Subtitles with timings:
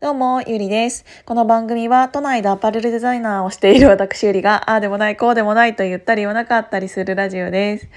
[0.00, 1.04] どうも、ゆりです。
[1.26, 7.88] この番組は都内でアパレルデザイナーをしている私ゆりが、ああでもない、こうでもないと言ったり言わなかったりするラジオです。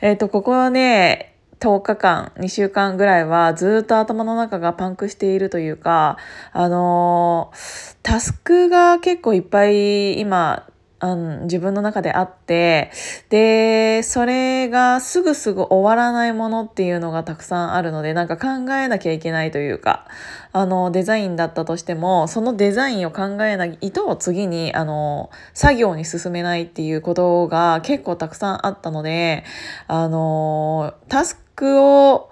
[0.00, 6.16] えっ、ー、と、ここはね、10日間、2週間ぐらいはずっと頭の中がパンクしているというか、
[6.52, 10.66] あのー、タスクが結構いっぱい今
[11.02, 12.92] うん、自分の中であって、
[13.28, 20.06] で、それがすぐすぐ終わらないものっていうのがたくさんあるので、なんか考えなきゃいけないというか、
[20.52, 29.42] あの、デザインだったとしても、そのデザインを考えないと次に、あの、作業に進めないっていうことが結構たくさんあったので、
[29.88, 32.30] あの、タスクを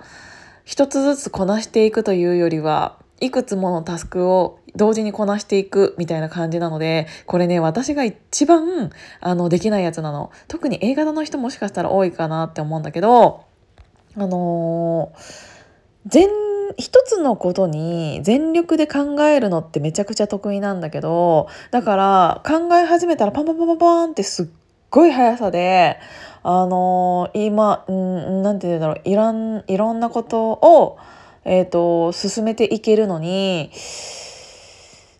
[0.65, 10.31] 一つずつこなしていくというよりは、いくつものタスクを同時にこなしていくみたいな感じなので、これね、私が一番、あの、できないやつなの。
[10.49, 13.45] 特に A 型の人もしかしたら多いかなって思うんだけど、
[14.17, 15.13] あの、
[16.07, 16.29] 全、
[16.79, 24.47] 一つのことに全力で考えるのってめちゃくちゃ得意なんだけど、だから考え始めたらパンパンパンパンパンってすっ
[24.89, 25.99] ごい速さで、
[26.43, 30.97] あの、今、うん、なんて言うんだろう、いろん、いろんなことを、
[31.45, 33.71] えっ、ー、と、進めていけるのに、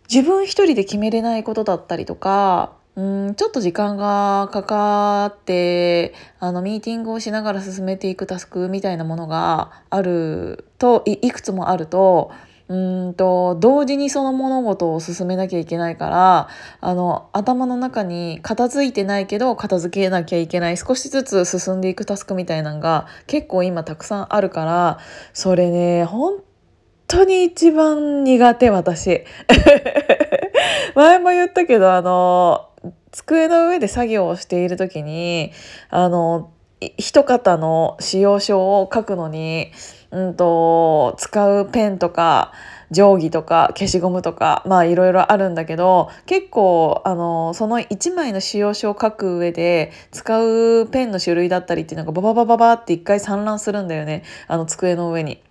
[0.09, 12.31] 自分一人で決めれないことだったりとか、うんちょっと時間がかかってあのミーティングをしながら進めていくタスクみたいなものがあるといくつもあると
[12.71, 16.47] うんと同時にその物事を進めなきゃいけないから
[16.79, 24.99] あの頭の中に片付いてないけど片付けなきゃいけない少しずつ進んでいくタスクみたいなのが結構今たくさんあるから
[25.33, 26.41] それね本
[27.07, 29.25] 当に一番苦手私。
[30.95, 32.69] 前も言ったけどあの
[33.11, 35.51] 机の上で作業をしている時に
[35.89, 36.51] あの
[36.97, 39.71] 一方の使用書を書くのに、
[40.09, 42.51] うんと、使うペンとか
[42.91, 55.41] 定規とか消しゴムとかまあいろいろあるんだけど結構あのその1枚の使用書を書く上で使うペンの種類だったりっていうのがバババババって一回散乱するんだよねあの机の上に。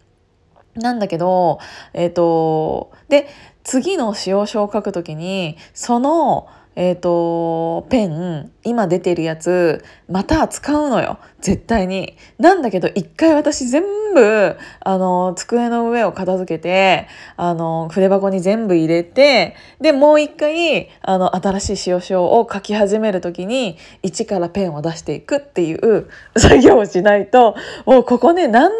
[0.76, 1.58] なんだけど、
[1.94, 3.26] えっ、ー、と、で、
[3.64, 6.46] 次の使用書を書くときに、その、
[6.76, 11.18] えっ、ー、と、ペン、今出てるやつ、また使うのよ。
[11.40, 12.16] 絶対に。
[12.38, 13.82] なんだけど、一回私全
[14.14, 28.76] 部、あの、机の上を片付けて、あの、筆箱に全部入れて、で、もう一回、あの、新しい使用書を書き始めるときに、一からペンを出していくっていう作業をしないと、もうここね、何の、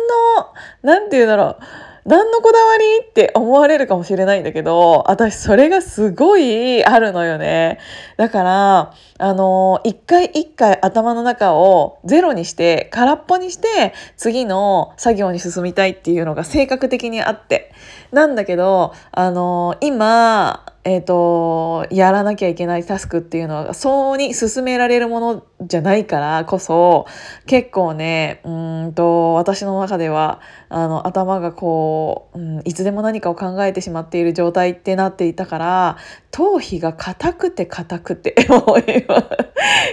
[0.83, 1.90] なんて言うんだろう。
[2.07, 7.79] 何のこだわりって思われるかもしれないんだけど、私それがすごいあるのよね。
[8.17, 17.73] だから、あの、一回一回頭の中をゼロにして、空っぽにして、次の作業に進みたいっていうのが性格的にあって。
[18.13, 27.07] なんだけど、あの、今、えっ、ー、と、やらなきゃいけないタスクっていうのは、そうに進められるものじゃないからこそ、
[27.47, 35.97] 結構ね、うんと、私の中では、あの、頭がこう、うん、いつでも何かを考えてしまっている状態ってなっていたから、
[36.31, 39.23] 頭皮が硬くて硬くて、 もう今、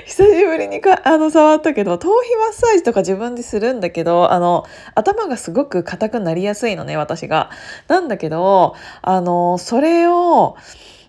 [0.05, 4.65] 久しぶりにかあの触ったけど、頭皮マッサージとか自分でするんだけど、あの、
[4.95, 7.49] 頭がすごく硬くなりやすいのね、私が。
[7.87, 10.55] なんだけど、あの、それを、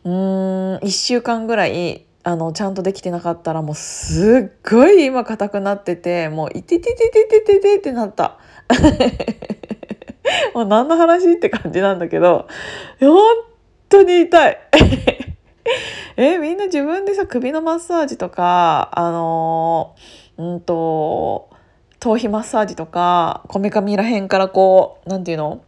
[0.08, 8.38] うーん1週間ぐらいあのちゃんとできてなかったらもうすっごい今硬くなっててもういてててててててってなった。
[10.54, 12.48] もう何の話って感じなんだけど
[13.00, 13.18] 本
[13.88, 14.58] 当に痛い。
[16.16, 19.94] えみんな自分でさ首のマッサージとかあの
[20.38, 21.50] うんと
[22.00, 25.60] 頭皮マッサージとかこめかみらへんからこう何て言うの？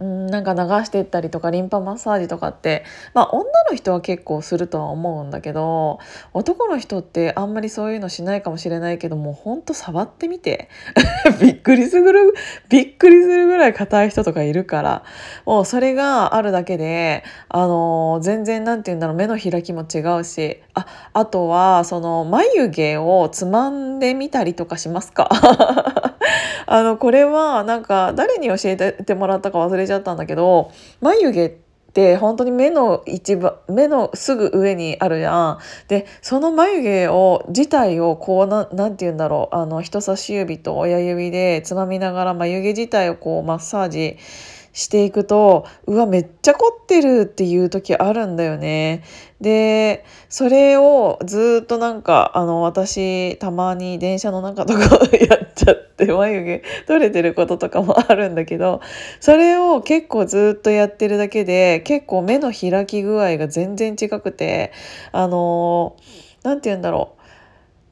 [0.00, 5.98] うんなんか流していったりとかリンパマッサージとかってまあ女の人は結構するとは思うんだけど
[6.32, 10.70] 男の人ってあんまりそういうのしないかもしれないけどもうほんと触ってみて
[11.40, 12.32] びっくりする
[12.70, 15.02] びっくりするぐらい硬い人とかいるから
[15.44, 26.09] もうそれがあるだけであの全然何て言うんだろう目の開きも違うしああとはその眉毛をつまんでみたりとかしますか？
[26.66, 30.70] あのこれはなんか誰に教えてもらったか忘れちゃったんだけど
[31.00, 31.50] 眉毛っ
[31.92, 35.58] て本当に目の一番目のすぐ上にあるじゃん。
[35.88, 49.02] でその眉毛を自体をこうなんて言うんだろうあの人差し指と親指でつまみながら眉毛自体をこうマッサージしてしていくとうわめっちゃ凝ってるっていう時あるんだよね。
[49.40, 54.80] でそれをずっとなんかあの私たまに電車の中とか
[55.16, 58.80] やっちゃって眉毛取れてることとかもあるんだけど
[59.18, 64.72] それを結構ずっとやってるだけで結構目の開き具合が全然違くて
[65.12, 65.96] あの
[66.42, 67.19] 何て言うんだろう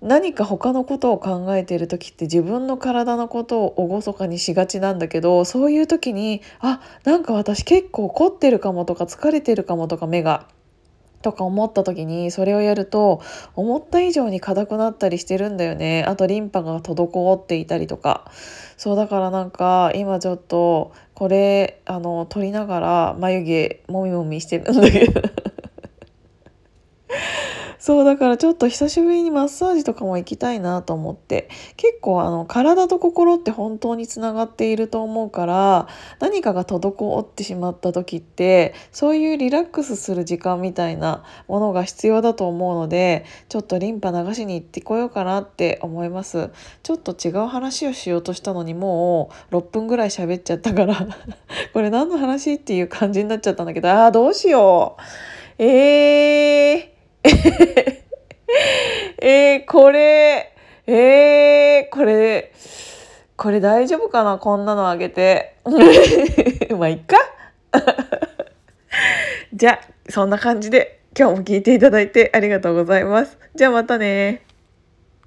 [0.01, 10.47] 何か他のことを考えている時って自分の体のことを厳かにしがちなんだけどそういう時にあなんか私結構凝ってるかもとか疲れてるかもとか目が
[11.23, 13.21] とか思った時にそれをやると
[13.57, 16.05] 思った以上に硬くなったりしてるんだよね。
[16.05, 18.31] あとリンパが滞っていたりとか。
[18.77, 25.21] そうだからなんか今ちょっとこれあの取りながら眉毛もみもみしてるんだけど。
[27.89, 31.49] そうだからちょっと久しぶりにマッサージとかも行きたいなと思って。
[31.79, 35.89] 結構あの体と心って本当につながっていると思うから
[36.21, 46.51] 何かが滞ってしまった時ってそういうリラックスする時間みたいなものが必要だと思うのでちょっとリンパ流しに行ってこようかなって思います。
[46.83, 50.95] ちょっと違う話をしようとしたのにもう6分ぐらい喋っちゃったから
[51.73, 54.99] これ何の話っていう感じになっちゃったんだけどああどうしよ
[55.59, 55.63] う。
[55.63, 56.98] えー。
[59.21, 60.55] えー、これ、
[60.87, 62.53] えー、これ、
[63.37, 65.57] これ大丈夫かなこんなのあげて。
[66.77, 67.17] まあ、いっか。
[69.53, 69.81] じゃあ、
[70.11, 73.39] そんな感じで今日も聞いていただいてありがとうございます。
[73.55, 74.43] じゃあまたね